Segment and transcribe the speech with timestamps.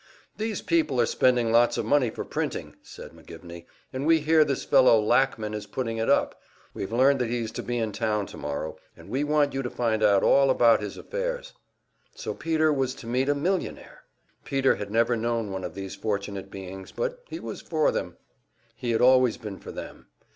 [0.35, 4.65] "These people are spending lots of money for printing," said McGivney, "and we hear this
[4.65, 6.41] fellow Lackman is putting it up.
[6.73, 9.69] We've learned that he is to be in town tomorrow, and we want you to
[9.69, 11.53] find out all about his affairs."
[12.15, 14.01] So Peter was to meet a millionaire!
[14.43, 18.17] Peter had never known one of these fortunate beings, but he was for them
[18.75, 20.07] he had always been for them.